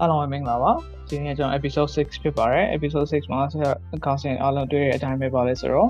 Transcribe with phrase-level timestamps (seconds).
[0.00, 0.72] အားလုံးပဲမင်္ဂလာပါ
[1.10, 3.74] ဒီနေ့ကျွန်တော် episode 6ဖြစ်ပါတယ် episode 6မှာဆက်
[4.06, 5.88] counseling အားလုံးတွေ့တဲ့အတိုင်းပဲပါလဲဆိုတော့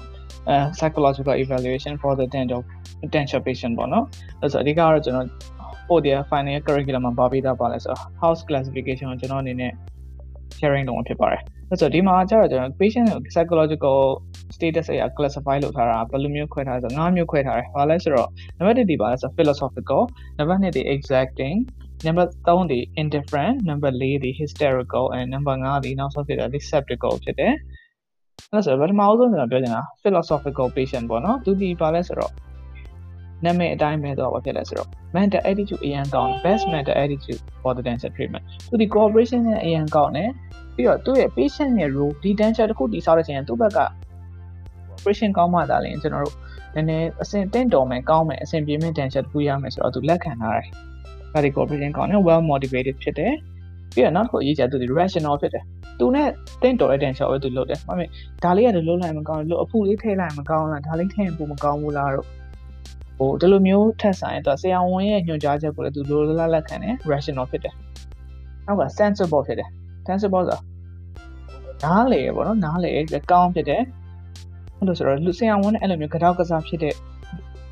[0.48, 2.61] အဲ psychological evaluation for the dental
[3.14, 4.04] dental patient ပေါ့နော်
[4.40, 5.29] အဲ့ဆိုအဓိကတော့ကျွန်တော်
[5.88, 9.72] ပို့တဲ့ final curriculum မှာပါပေးတာပါလဲဆိုတော့ house classification ကိုကျွန်တော်အနေနဲ့
[10.59, 13.99] sharing လုပ်မှာဖြစ်ပါတယ်အဲ့ဆိုဒီမှာကျတော့ကျွန်တော် patient ကို psychological
[14.54, 18.28] status အရာ classify လုပ်ထားတာဘယ်လိုမျိုးခွဲထားလဲဆိုတော့၅မျိုးခွဲထားတယ်ဘာလဲဆိုတော့
[18.59, 20.02] နံပါတ်1ဒီပါလဲဆိုတော့ philosophical
[20.38, 21.56] နံပါတ်2ဒီ exacting
[22.05, 27.55] နံပါတ်3ဒီ indifferent နံပါတ်4ဒီ hysterical and နံပါတ်5ဒီနောက်ဆုံးဖြစ်တာ receptacle ဖြစ်တယ်
[28.52, 32.32] အဲ့ဆိုပထမဆုံးကျွန်တော်ပြောချင်တာ philosophical patient ပေါ့နော်သူဒီပါလဲဆိုတော့
[33.45, 40.30] နာမည်အတိုင်းပဲတော့ဘာဖြစ်လဲဆိုတော့ mental attitude အရင်ကောင်း best mental attitude for the dental treatment သူဒီ cooperation နဲ့အရင်ကောင်းတယ်
[40.74, 43.78] ပြီးတော့သူ့ရဲ့ patient ရဲ့ role ဒီ dental တစ်ခုတည်ဆောက်တဲ့ချိန်သူ့ဘက်က
[44.94, 46.36] operation ကောင်းမှသာလျှင်ကျွန်တော်တို့
[46.74, 50.69] နည်းနည်းအဆင်တင့်တော်မယ်ကောင်းမယ်အဆင်ပြေမယ့် dental တစ်ခုရမယ်ဆိုတော့သူလက်ခံထားတယ်
[51.36, 53.32] ဒါဒီ cooperation ကောင်းတယ် well motivated ဖြစ်တယ်
[53.94, 55.64] ပြီးတော့နောက်တစ်ခုအရေးကြီးတာသူဒီ rational ဖြစ်တယ်
[55.98, 56.28] သူနဲ့
[56.62, 58.06] တင့်တော်တဲ့ dental ပဲသူလုပ်တယ်။ဟုတ်ပြီ။
[58.42, 62.27] ဒါလေးကလည်းလုံးလိုက်မကောင်းဘူး။လို့အဖူလေးထည့်လိုက်မကောင်းလား။ဒါလေးထည့်ရင်ပိုမကောင်းဘူးလားတော့
[63.19, 67.74] ဟိုဒီလိုမျိုးထက်ဆိုင်တော့ဆရာဝန်ရဲ့ညွှန်ကြားချက်ကိုလည်းသူလိုလားလက်ခံတယ် rational ဖြစ်တယ်။
[68.66, 69.68] နောက်က sensible ဖြစ်တယ်။
[70.06, 70.61] sensible ဆို
[71.84, 72.91] နားလေပေါ့နော်နားလေ
[73.30, 73.83] ကောင်းဖြစ်တယ်။
[74.78, 76.94] အဲ့လိုဆိုတော့လူဆရာဝန်နဲ့အဲ့လိုမျိုးကြောက်ကစားဖြစ်တဲ့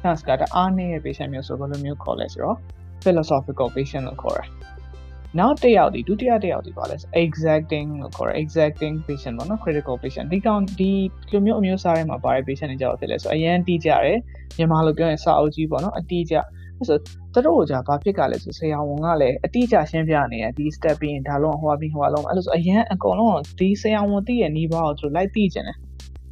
[0.03, 2.57] chance ကတအားနည်းရဲ့ patient မျိုးဆိုဘယ်လိုမျိုးခေါ်လဲဆိုတော့
[3.05, 4.49] philosophical patient လို့ခေါ်တယ်။
[5.41, 10.93] နောက်တစ်ယောက်ဒီဒုတိယတစ်ယောက်ဒီပါလဲ exacting လို့ခေါ်တယ် exacting patient ပေါ့နော် critical patient ဒီကောင်ဒီ
[11.33, 14.19] လိုမျိုးအမျိုးအစားတွေမှာပါတဲ့ patient တွေကြောက်ဖြစ်လဲဆိုအရင်တီးကြတယ်
[14.57, 16.35] မြန်မာလိုပြောရင်စာအုပ်ကြီးပေါ့နော်အတီးကြ
[16.79, 16.99] အဲ့ဆို
[17.33, 25.77] သူတို့ကကြာဘာဖြစ်ကြလဲဆိုဆရာဝန်ကလည်းအတိအကျရှင်းပြနေရဒီ step ပြီးရင်ဒါလုံးဟိုပြီးဟိုလုံးအဲ့လိုဆိုအရင်အကုန်လုံးဒီဆရာဝန်သိရဲ့နီးပါးကိုသူလိုက်သိကျင်တယ်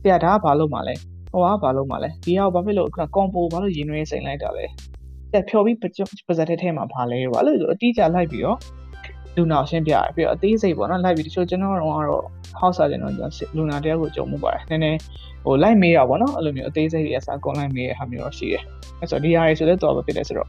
[0.03, 0.95] ဆရာဒါကဘာလို့မှလဲ
[1.33, 4.67] ဟိုကဘာလို့မှလဲဒီကဘာဖြစ်လို့ combo ဘာလို့ရင်းနှွေးစိန်လိုက်တာလဲ
[5.33, 5.89] တက်ဖြော်ပြီးပါ
[6.39, 8.59] ဇက်ထဲမှာဘာလဲပေါ့အဲ့လိုဆိုအတိအကျလိုက်ပြီးတော့
[9.37, 12.25] လူနာရှင်းပြရပြီးတော့အသေးစိတ်ပေါ့နော်လိုက်ပြီးတချို့ကျွန်တော်တို့ကတော့
[12.61, 13.15] house surgeon တော့
[13.57, 14.99] လူနာတယောက်ကိုကြုံမှုပါတယ်နည်းနည်း
[15.45, 18.63] ဟိုလိုက်မေးတာပေါ့နော်အဲ့လိုမျိုးအသေးစိတ်တွေအစားကုန်လိုက်မေးရဟာမျိုးတော့ရှိတယ်
[19.01, 20.49] အဲ့ဆိုဒီဟာတွေဆိုလည်းတော့ပဲဖြစ်တယ်ဆိုတော့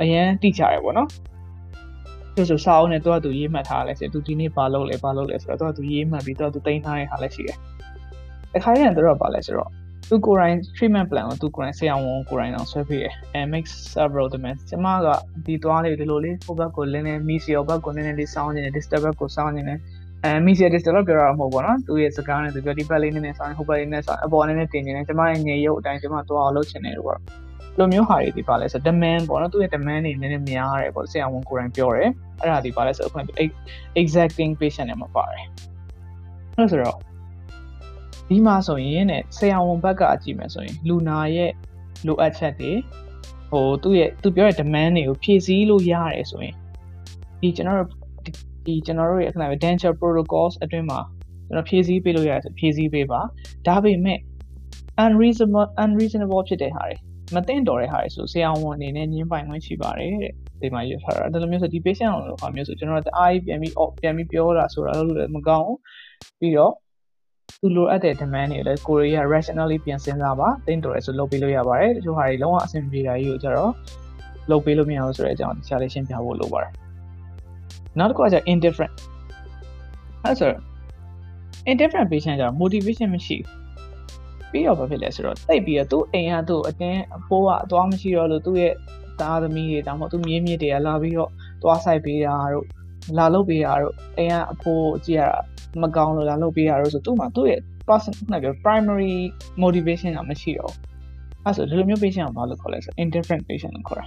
[0.00, 1.08] အရင်တိကျရပေါ့နော်
[2.34, 7.58] သူဆိုစာအုပ်နဲ့တော့သူရေးမှတ်ထားလဲဆိုသူဒီနေ့ဘာလုပ်လဲဘာလုပ်လဲဆိုတော့သူရေးမှတ်ပြီးတော့သူတင်ထားတဲ့ဟာလည်းရှိတယ်
[8.56, 9.70] အခါရင်တော့ဘာလဲဆိုတော့
[10.08, 15.06] သူကိုယ်တိုင် treatment plan ကိုသူကိုယ်တိုင်ဆရာဝန်ကိုယ်တိုင်အောင်ဆွဲပေးတယ် and make several demands ကျမက
[15.46, 19.78] ဒီသွားလေးဒီလိုလေးဟိုဘက်ကိုလင်းနေ misia ဘက်ကိုနည်းနည်းလေးစောင်းနေတယ် disturb ဘက်ကိုစောင်းနေတယ်
[20.24, 27.18] အဲ misia disturb လို့ပြောရမှာမဟုတ်ဘူးနော်သူရဲ့စကားနဲ့သူပြောဒီဘက်လေးနည်းနည်းစောင်းဟိုဘက်လေးနည်းနည်းစောင်းအပေါ်နည်းနည်းတင်နေတယ်ကျမရဲ့ငယ်ရုပ်အတိုင်းကျမသွားအောင်လုပ်ချင်တယ်လို့ပေါ့
[27.78, 33.18] လိုမျိုးဟာတွေဒီပါလဲဆို demand ပေါ့နော်သူရဲ့ demand တွေနည်းနည်းများရတယ်ပေါ့ဆရာဝန်ကိုယ်တိုင်ပြောတယ်အဲ့ဒါဒီပါလဲဆိုအခု
[34.00, 35.44] exacting patient နဲ့မှာပါတယ်
[36.56, 36.96] အဲ့ဆိုတော့
[38.28, 41.50] ဒီမှာဆိုရင်တဲ့ဆရာဝန်ဘက်ကအကြည့်မယ်ဆိုရင်လူနာရဲ့
[42.06, 42.72] လိုအပ်ချက်တွေ
[43.50, 46.54] ဟိုသူ့ရဲ့သူပြောတဲ့ demand တွေကိုဖြည့်ဆည်းလို့ရတယ်ဆိုရင်
[47.40, 47.90] ဒီကျွန်တော်တို့
[48.66, 51.00] ဒီကျွန်တော်တို့ရဲ့အခဏ dental protocols အတွင်းမှာ
[51.46, 53.20] ကျွန်တော်ဖြည့်ဆည်းပေးလို့ရတယ်ဆိုဖြည့်ဆည်းပေးပါ
[53.66, 54.18] ဒါပေမဲ့
[55.04, 56.96] unreasonable unreasonable ဖြစ်တဲ့ဟာတွေ
[57.34, 65.78] မသိတော်တဲ့ဟာတွေဆိုဆရာဝန်အနေနဲ့ညင်းပိုင်ခွင့်ရှိပါတယ်တဲ့ဒီမှာရထားတာဒါလိုမျိုးဆိုဒီ patient ကိုဟာမျိုးဆိုကျွန်တော်တို့အားပြန်ပြီးပြန်ပြီးပြောတာဆိုတာလည်းမကောင်းဘူး
[66.40, 66.74] ပြီးတော့
[67.60, 73.72] သူလိုအပ်တဲ့ demand တွေလည်းကိုရီးယား rationally ပြန်စဉ်းစားပါတင်တော်ရဆိုလုပ်ပေးလို့ရပါတယ်တချို့ဟာတွေလုံးဝအဆင်ပြေတာကြီးကိုကျတော့
[74.50, 76.72] လုပ်ပေးလို့မရဘူးဆိုတဲ့အကြောင်းတခြားလေးရှင်းပြဖို့လိုပါတယ်
[77.98, 78.94] နောက်တစ်ခုကကျ indifferent
[80.24, 80.52] အဲ့ဆို
[81.70, 88.74] indifferent patient ကျတော့ motivation မရှိဘူးပြီးတော့ဘာဖြစ်လဲဆိုတော့တိတ်ပြီးတော့သူ့အိမ်ကသူ့အတင်းအဖိုးကအသွားမရှိတော့လို့သူ့ရဲ့
[89.20, 91.30] သားသမီးတွေတောင်မှသူ့မြေးမြစ်တွေကလာပြီးတော့
[91.62, 92.66] သွားဆိုင်ပေးတာတို့
[93.18, 95.38] လာလုပ်ပေးတာတို့အိမ်ကအဖိုးကြည့်ရတာ
[95.82, 99.16] မကောင်းလို့လာလုပ်ပေးတာတို့ဆိုသူ့မှာသူ့ရဲ့ personal နဲ့ပြော primary
[99.62, 100.96] motivation ကမရှိတော့ဘူး
[101.46, 104.04] အဲဆိုဒီလိုမျိုး patient ကဘာလို့ခေါ်လဲဆို indifferent patient လို့ခေါ်တာ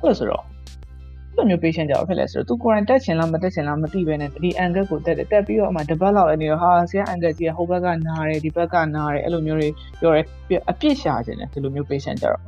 [0.00, 9.68] အဲ့လိုဆိုတော့ဒီလိုမျိုး patient ကြောင့်ဖြစ်လဲဆိုတော့သူကိုယ်တိုင်တက်ချင်လားမတက်ချင်လားမသိဘဲနဲ့ဒီ angle ကိုတက်တယ်တက်ပြီးတော့အမှ debug လောက်နေတော့ဟာဆရာ angle ကြီးဟိုဘက်ကနားတယ်ဒီဘက်ကနားတယ်အဲ့လိုမျိုးတွေ
[10.00, 10.22] ပြောရဲ
[10.70, 12.42] အပြစ်ရှာခြင်းတယ်ဒီလိုမျိုး patient ကြတော့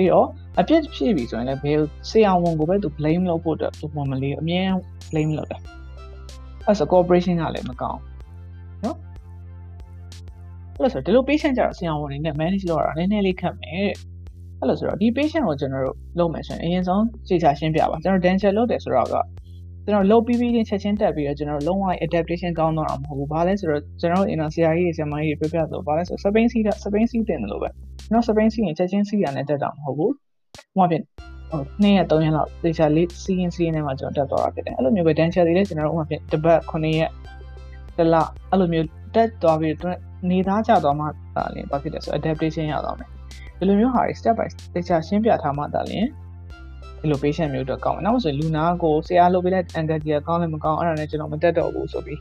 [0.00, 0.26] ပြီးတော့
[0.60, 1.78] အပြစ်ဖြစ်ပြီဆိုရင်လည်းဘယ်
[2.10, 4.62] ဆရာဝန်ကိုပဲသူ blame လုပ်ဖို့အတွက်သူပုံမလေးအမြဲ
[5.10, 5.60] blame လုပ်တယ်
[6.66, 8.00] အဲ့ဆို cooperation ကလည်းမကောင်း
[8.84, 8.96] နော်
[10.74, 13.94] အဲ့လိုဆိုဒီလို patient ကြတော့ဆရာဝန်တွေနဲ့ manage လုပ်ရတာနည်းနည်းလေးခက်မယ်တဲ့
[14.58, 19.16] အဲ့လိုဆိုတော့ဒီ patient ကိုကျွန်တော်တို့လုပ်မယ်ဆိုရင်အရင်ဆုံးခြေချရှင်းပြပါကျွန်တော် dental လုပ်တယ်ဆိုတော့က
[19.84, 27.70] ကျွန်တော်လုပ်ပြီးပြီးချင်းချက်ချင်းတက်ပြီးတော့ကျွန်တော်လုံးဝ adaptation ကောင်းတော့မဟုတ်ဘူး။ဘာလဲဆိုတော့ကျွန်တော်အင်တာဆရာကြီးတွေဆရာမကြီးတွေပြပြဆိုဘာလဲဆိုစပိန်စီးတာစပိန်စီးတင်တယ်လို့ပဲ
[28.10, 30.10] ကျွန်တော်စပိန်စီးရင်ချက်ချင်းစီးရနဲ့တက်တာမဟုတ်ဘူး။
[30.74, 31.02] ဟိုမှာဖြစ်
[31.50, 37.10] ဟို2ရက်3ရက်လောက်သေချာလေးစီးရင်စီးရင်နဲ့မှကျွန်တော်တက်သွားတာဖြစ်တယ်အဲ့လိုမျိုးပဲ dental တွေလည်းကျွန်တော်တို့ဟိုမှာဖြစ်တပတ်9ရက်
[37.96, 38.14] တစ်လ
[38.50, 39.74] အဲ့လိုမျိုးတက်သွားပြီး
[40.30, 41.04] နေသားကြသွားမှ
[41.36, 43.08] ဒါလည်းဘာဖြစ်လဲဆို adaptation ရသွားမယ်
[43.58, 46.08] ဒီလိုမျိုးဟာတွေ step by step သေချာရှင်းပြထားမှဒါလည်း
[47.00, 52.20] ဒီလို patient မျိုးတော့ကောင်းတယ်နောက်မှဆိုလူနာကိုဆရာလုပ်ပေးလိုက် angle ကြီးကောင်းလည်းမကောင်းအဲ့ဒါနဲ့ကျွန်တော်မတက်တော့ဘူးဆိုပြီး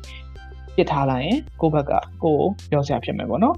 [0.75, 1.91] ပြစ်ထားလိုက်ရင်ကိုယ့်ဘက်က
[2.23, 3.55] ကိုယ်ပြောစရာဖြစ်မယ်ပေါ့နော်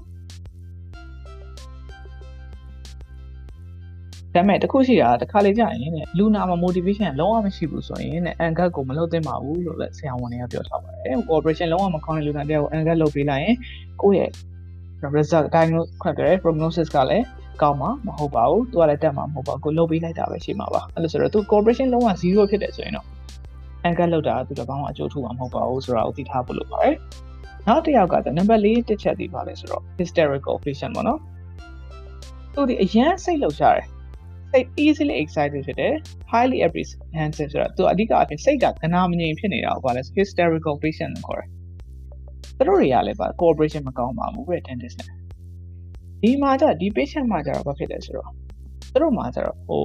[4.34, 13.56] ဒါပေမဲ့တခုရှိတာတခါလေကြာရင်တဲ့လူနာမှာ motivation လုံးဝမရှိဘူးဆိုရင်တဲ့ angle ကိုမလုပ်သင့်ပါဘူးလို့လည်းဆရာဝန်တွေကပြောထားပါတယ်။ cooperation လုံးဝမကောင်းတဲ့လူနာတယောက်ကို angle လုပ်ပေးလိုက်ရင်
[14.02, 14.30] ကိုယ့်ရဲ့
[15.16, 17.24] result diagnosis ခွင့်တယ် prognosis ကလည်း
[17.62, 23.06] ကောင်းမှာမဟုတ်ပါဘူး။သူကလည်းတက်မှာမဟုတ်ပါဘူး။ကိုလုပ်ပေးလိုက်တာပဲရှိမှာပါ။အဲ့လိုဆိုတော့သူ cooperation လုံးဝ0ဖြစ်တယ်ဆိုရင်တော့
[23.88, 26.94] angle လောက်တာသူတော့ဘာမှအကျိုးထူမှာမဟုတ်ပါဘူးဆိုတာကိုသိထားဖို့လိုပါတယ်။
[27.66, 31.18] နောက်တစ်ယောက်ကနံပါတ်၄တစ်ချက်ဒီပါလဲဆိုတော့ hysterical patient ပေါ့နော်။
[32.54, 33.86] သူဒီအရန်စိတ်လှုပ်ရှားတယ်
[34.52, 35.94] စိတ် easily excited ဖြစ်တယ်
[36.32, 41.48] highly apprehensive ဆိုတာသူအဓိကအဖြစ်စိတ်ကကနာမငြိမ်ဖြစ်နေတာကိုဘာလဲ hysterical patient လို့ခေါ်တယ်
[42.56, 45.08] သူတို့တွေကလည်းပါ cooperation မကောင်းပါဘူးတဲ့ dentist နဲ့
[46.22, 48.30] ဒီမှာကျဒီ patient မှာကျတော့ဘာဖြစ်လဲဆိုတော့
[48.92, 49.84] သူတို့မှာကျတော့ဟို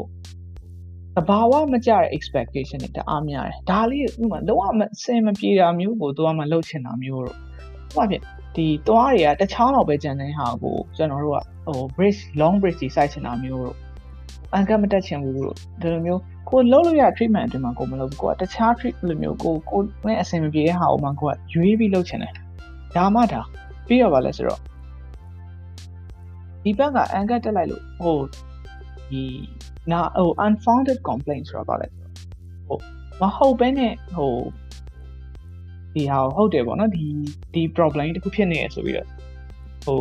[1.16, 7.38] တဘာဝမကြတဲ့ expectation တွေတအားများတယ်ဒါလေးဥမာလုံးဝမစင်မပြေတာမျိုးကိုသူကမှလှုပ်ချင်တာမျိုးတော့
[7.96, 8.22] ဟိုဖြစ်
[8.56, 13.78] ဒီသွားတွေကတချောင်းတော့ပဲကြံတဲ့ဟာကိုကျွန်တော်တို့ကဟို bridge long bridge ကြီးစိုက်ချင်တာမျိုးတော့
[14.53, 22.33] အန်ကမတက်ချင်ဘူးလို့ဒီလိုမျိုးကိုလုံးလို့ရ treatment အတွင်းမှာကိုမလုပ်ဘူးကိုကတခြား treat လိုမျိုးကိုကိုနဲ့အဆင်မပြေတဲ့ဟာကိုမှကိုကရွေးပြီးလုပ်ချင်တယ်
[22.95, 23.41] ဒါမှဒါ
[23.88, 24.59] ပြီးတော့ဗာလဲဆိုတော့
[26.63, 28.17] ဒီဘက်ကအန်ကတက်လိုက်လို့ဟို
[29.11, 29.23] ဒီ
[29.91, 31.88] နာဟို unfounded complaint ဆိုတာဗာလဲ
[32.67, 32.79] ဟို
[33.21, 34.33] မဟုတ်ဘဲနဲ့ဟို
[35.94, 37.05] ဒီဟာဟုတ်တယ်ပေါ့နော်ဒီ
[37.53, 39.07] ဒီ problem တခုဖြစ်နေရဆိုပြီးတော့
[39.85, 39.99] ဟို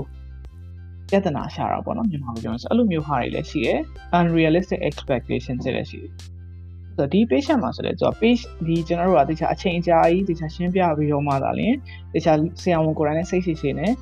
[1.11, 3.79] ပြဿနာရှာတာပေါ့နော်မြန်မာလိုပြောရင်ဆိုအဲ့လိုမျိုးဟာတွေလည်းရှိတယ်
[4.19, 6.11] unrealistic expectations တွေလည်းရှိတယ်
[6.97, 11.75] ဆိုတော့ဒီ patient မှာဆိုတော့သူက page ဒီကျွန်တော်တို့ကတခြားအချိန်ကြာကြီးတခြားရှင်းပြပြီးတော့မှသာလျှင်
[12.15, 13.93] တခြားဆရာဝန်ကိုယ်တိုင်နဲ့စိတ်ရှိရှိနဲ့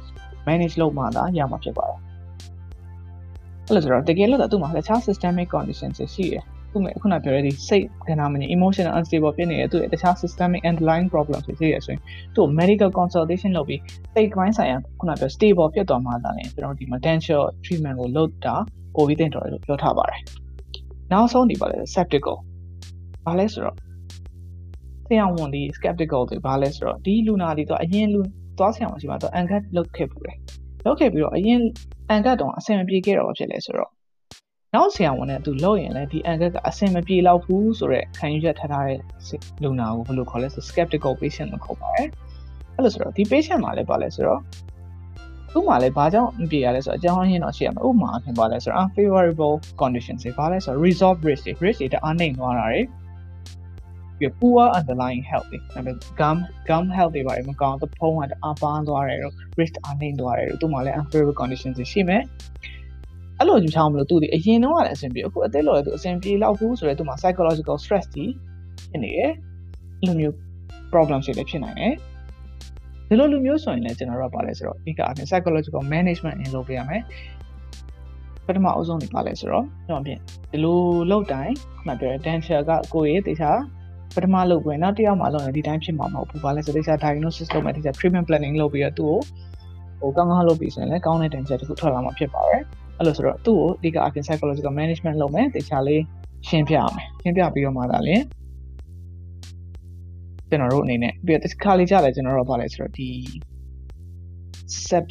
[0.47, 1.99] manage လုပ်မှသာရမှာဖြစ်ပါတယ်
[3.67, 12.00] အဲ့လိုဆိုတော့တကယ်လို့တော့သူ့မှာတခြား systemic conditions တွေရှိတယ် သူ့မှာခုနပြောရတဲ့စိတ်ကဏ္ဍမင်း emotional unstable ဖြစ်နေတဲ့သူ့ရဲ့တခြား systemic underlying problems တွေရှိရဆိုရင်
[12.37, 13.81] သူ့ medical consultation လုပ်ပြီး
[14.15, 18.55] စိတ်ပိုင်းဆိုင်ရာခုနပြော stable ဖြစ်သွားမှသာလေကျွန်တော်ဒီ potential treatment ကိုလုပ်တာ
[18.94, 20.21] ပိုပြီးတင်တော်တယ်လို့ပြောထားပါတယ်
[21.12, 22.37] နောက်ဆုံးဒီပါလေ skeptical
[23.27, 23.77] ဘာလဲဆိုတော့
[25.06, 28.20] ဆရာဝန်ဒီ skeptical တွေဘာလဲဆိုတော့ဒီလူနာဒီတော့အရင်လူ
[28.59, 30.37] သွားဆရာဝန်ရှိမှတော့ angat လုပ်ခဲ့ပူတယ်
[30.85, 31.61] လုပ်ခဲ့ပြီးတော့အရင်
[32.15, 33.91] angat တော့အဆင်မပြေခဲ့တော့ဖြစ်လဲဆိုတော့
[34.75, 38.99] နောက်ဆရာဝန်နဲ့သူလုပ်ရင်လည်းဒီ angle ကအဆင်မပြေတော့ဘူးဆိုတော့ခံယူချက်ထားထားတဲ့
[39.62, 42.09] လူနာကိုဘယ်လိုခေါ်လဲဆို skeptical patient လို့ခေါ်ပါတယ်
[42.75, 44.41] အဲ့လိုဆိုတော့ဒီ patient မှာလည်းပါလဲဆိုတော့
[45.53, 52.81] သူ့မှာလည်းဘာကြောင့်မပြေရလဲဆိုတော့အကြောင်းရင်းတော့ရှိရမယ်ဥပမာအဖြစ်ပါလဲဆိုတော့ unfavorable conditions တွေဘာလဲဆိုတော့ resolve risk တွေ risk တွေတအားနှိမ်သွားတာတွေ
[54.19, 56.37] ပြီး poor underlying health တွေဒါပေမဲ့ gum
[56.69, 62.23] gum health တွေပါမကောင်းသဖုံးကတအားပန်းသွားတယ်တော့ risk အားနှိမ်သွားတယ်တော့သူ့မှာလည်း unfavorable conditions တွေရှိမယ်
[63.44, 68.31] အဲ့လိုယူထားမလို့သူဒီအရင်တော့လည်းအဆင်ပြေအခုအသက်လော်လည်းသူအဆင်ပြေလောက်ဘူးဆိုတော့သူမှာ psychological stress ကြီး
[68.91, 69.32] ဖြစ်နေတယ်
[70.00, 70.35] အဲ့လိုမျိုး
[70.93, 71.93] problem တွေလည်းဖြစ်နိုင်တယ်
[73.08, 77.02] ဒီလိုလူမျိုးဆိုရင်လည်းကျွန်တော်တို့ကပါလဲဆိုတော့ဒီကအပြင် psychological management အင်လုပ်ပေးရမယ်
[78.46, 80.19] ပထမအဆုံးနေပါလဲဆိုတော့ကျွန်တော်ပြင်
[80.52, 80.79] ဒီလို
[81.11, 83.50] လောက်တိုင်းခုနပြောတဲ့ dental ကကိုယ်ရေးတေချာ
[84.14, 89.14] ပထမလုပ်ခွင့်နောက်တစ်ယောက်မှလုပ်ရင်ဒီတိုင်းဖြစ်မှာမဟုတ်ဘူး။ဘာလဲဆိုတေချာ diagnosis လုပ်မယ်တေချာ treatment planning လုပ်ပြီးတော့သူ့
[90.00, 92.62] ကိုဟိုကောင်းကောင်းလုပ်ပြီးဆိုရင်လည်းကောင်းတဲ့ dental တစ်ခုထွက်လာမှာဖြစ်ပါတယ်။
[92.99, 96.02] အဲ့လိုဆိုတော့သူ့ကိုအဓိကအပြင် psychological management လုပ်မယ်တခြားလေး
[96.49, 98.17] ရှင်းပြအောင်ရှင်းပြပြီးတော့မှသာလေ
[100.48, 103.08] ကျွန်တော်တို့အနေနဲ့ပြီးတော့တစ်ခါလေးကြာလဲကျွန်တော်တို့ဗာလဲဆိုတော့ဒီ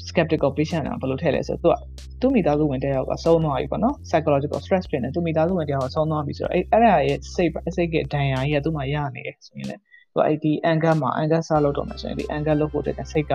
[0.09, 1.79] skeptical patient ကဘယ်လိုထည့်လဲဆိုတော့
[2.21, 9.75] သူကသူ့မိသားစုဝင်တယောက်ကဆုံးသွားပြီပေါ့နော် psychological stress ဖြစ်နေသူ့မိသားစုဝင်တယောက်ကဆုံးသွားပြီဆိုတော့အဲ့အဲ့ဒါရဲ့စိတ်စိတ်ကဒဏ်ရာကြီးကသူ့မှာရနေတယ်ဆိုရင်လေ
[10.13, 13.33] သူအဲ့ဒီ anger မှာ anger စလုပ်တော့မယ်ဆိုရင်ဒီ anger လုပ်ဖို့တဲ့စိတ်က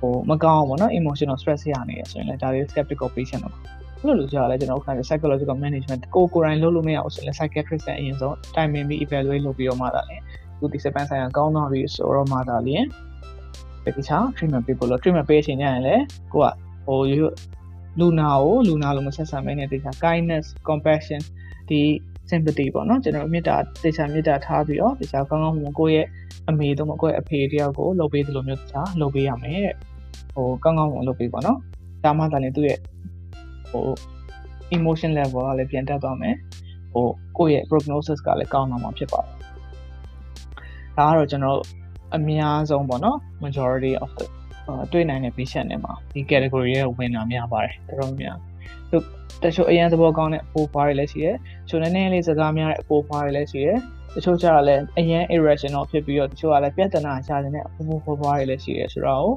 [0.00, 3.54] ဟိုမကောင်းဘူးပေါ့နော် emotional stress ရနေရဆိုရင်လည်းဒါတွေ skeptical patient တော့
[4.02, 10.16] ဘယ်လိုလုပ်ကြလဲကျွန်တော်ခါ psychological management ကိုကိုယ်တိုင်လုပ်လို့မရအောင်ဆိုရင် psychiatrist နဲ့အရင်ဆုံး timing ပြီး evaluate လုပ်ပြီးတော့မှသာလေ
[10.58, 12.76] သူဒီစပန်ဆိုင်ရာကောင်းသွားပြီဆိုတော့မှသာလေ
[13.96, 16.46] တခြား treatment ပေးဖို့လို့ treatment ပေးချိန်ညရင်လည်းကိုက
[16.86, 17.00] ဟို
[18.00, 21.20] လူနာကိုလူနာလိုမဆက်ဆံမဲနဲ့တခြား kindness compassion
[21.68, 21.80] ဒီ
[22.30, 26.06] sympathy ပေါ့နော်ကျွန်တော်မေတ္တာတေချာမေတ္တာထားပြီးတော့တခြားကောင်းကောင်းမွန်ကိုယ့်ရဲ့
[26.48, 29.74] အမေတို့မကိုယ့်ရဲ့အဖေတယောက်ကိုလုပ်ပေးသလိုမျိုးတခြားလုပ်ပေးရမယ်တဲ့
[30.34, 31.58] ဟိုကောင်းကောင်းမွန်လုပ်ပေးပေါ့နော်
[32.04, 32.78] ဒါမှသာလေသူ့ရဲ့
[33.70, 33.86] ဟို
[34.76, 36.36] emotion level ကလည်းပြန်တက်သွားမယ်
[36.92, 37.06] ဟို
[37.38, 39.30] ကိုယ့်ရဲ့ prognosis ကလည်းကောင်းလာမှာဖြစ်ပါတယ်
[40.96, 41.58] ဒါကတော့ကျွန်တော်
[42.16, 44.26] အများဆုံးပေါ့နော် majority of the
[44.92, 48.38] တွေ့နိုင်တဲ့ patient တွေမှာဒီ category ရဲ့ဝင်တာများပါတယ်တော်တော်များ
[48.90, 48.98] သူ
[49.42, 51.36] တချို့အရင်သဘောကောင်းတဲ့အပိုးဖွားတွေလည်းရှိတယ်။
[51.68, 53.78] ချိုနည်းနည်းလေးစကားများတဲ့အပိုးဖွားတွေလည်းရှိတယ်။
[54.14, 59.28] တချို့ကျတော့လည်းအရင် irrational ဖြစ်ပြီးတော့တချို့ကလည်းပြဿနာရှာနေတဲ့အပိုးဖွားဖွားတွေလည်းရှိတယ်ဆိုတော့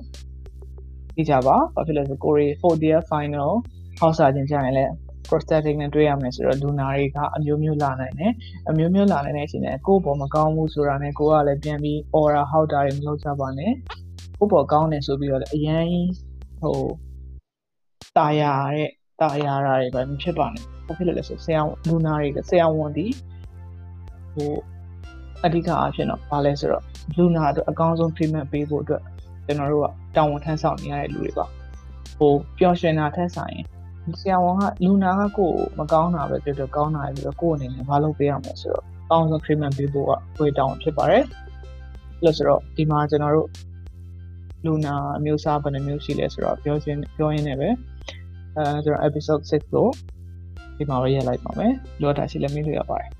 [1.15, 3.51] သိကြပါဘာဖြစ်လဲဆိုကိုရီ 4th year final
[3.99, 4.91] ဟောက်စာခြင်းကြရင်လည်း
[5.29, 8.33] prosthetic နဲ့တွေ့ရမယ်ဆိုတော့လူနာတွေကအမျိုးမျိုးလာနိုင်တယ်
[8.69, 13.71] အမျိုးမျိုးလာနိုင်တဲ့အချိန်နဲ့ကိုယ့်ဘောမကောင်းဘူးဆိုတာနဲ့ကိုကလည်းပြန်ပြီး aura ဟောက်တာတွေမလုပ်ကြပါနဲ့
[14.37, 15.87] ကိုယ့်ဘောကောင်းတယ်ဆိုပြီးတော့လည်းအရင်
[16.61, 16.79] ဟို
[18.17, 18.89] တာယာတဲ့
[19.21, 23.05] တာယာတာတွေပဲမဖြစ်ပါနဲ့ဘာဖြစ်လို့လဲဆိုဆရာလူနာတွေကဆရာဝန်ဒီ
[24.33, 24.51] ဟို
[25.45, 26.83] အဓိကအားဖြင့်တော့ဘာလဲဆိုတော့
[27.17, 29.01] လူနာအတွက်အကောင်းဆုံး treatment ပေးဖို့အတွက်
[29.45, 31.45] ကျွန်တော်တို့ကတာဝန်ထမ်းဆောင်နေရတဲ့လူတွေပါ
[32.17, 33.65] ဟိုပျော်ရွှင်တာထက်ဆိုင်ရင်
[34.19, 41.23] ဆရာဝန်ကလူနာကကိုယ်မကောင်းတာပဲပြောပြောကောင်းတာပဲပြောကိုယ်အနေနဲ့မလုပ်ပေးရမယ်ဆိုတော့အကောင်းဆုံး treatment ပေးဖို့ကဝေတောင်းဖြစ်ပါတယ်
[42.23, 43.49] လို့ဆိုတော့ဒီမှာကျွန်တော်တို့
[44.65, 47.69] လူနာအမျိုးအစားဘယ်နှမျိုးရှိလဲဆိုတော့ပြောချင်းပြောရင်းနဲ့ပဲ
[48.55, 49.87] အဲကျွန်တော် episode 6ကို
[50.77, 53.18] ဒီမှာပဲရက်လိုက်ပါမယ်လိုတာရှိလည်းမေးလို့ရပါတယ်